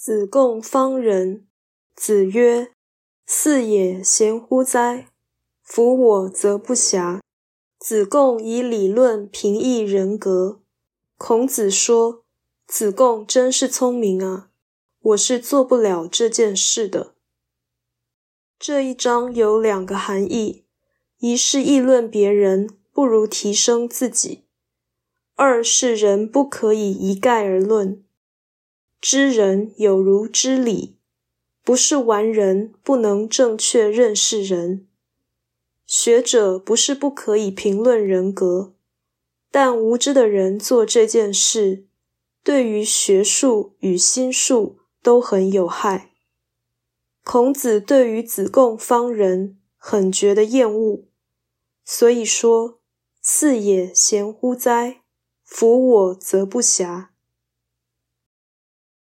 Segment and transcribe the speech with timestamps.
[0.00, 1.48] 子贡方人。
[1.96, 2.70] 子曰
[3.26, 5.08] ：“四也，贤乎哉？
[5.60, 7.18] 夫我则不暇。”
[7.80, 10.60] 子贡以理论平易人格。
[11.16, 12.22] 孔子说
[12.64, 14.50] ：“子贡真是聪明啊，
[15.00, 17.16] 我是做不了这件事的。”
[18.56, 20.64] 这一章有两个含义：
[21.18, 24.44] 一是议论别人不如提升自己；
[25.34, 28.04] 二是人不可以一概而论。
[29.00, 30.96] 知人有如知理。
[31.64, 34.88] 不是完人不能正确认识人。
[35.86, 38.74] 学者不是不可以评论人格，
[39.50, 41.86] 但无知的人做这件事，
[42.42, 46.12] 对于学术与心术都很有害。
[47.22, 51.04] 孔子对于子贡方人很觉得厌恶，
[51.84, 52.80] 所以说
[53.20, 55.02] ：“四也，贤乎哉？
[55.44, 57.08] 夫我则不暇。”